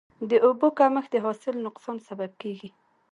د 0.29 0.31
اوبو 0.45 0.67
کمښت 0.77 1.09
د 1.13 1.15
حاصل 1.25 1.55
نقصان 1.65 1.97
سبب 2.07 2.31
کېږي. 2.41 2.69